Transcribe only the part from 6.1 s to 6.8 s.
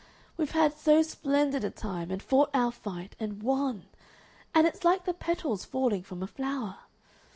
a flower.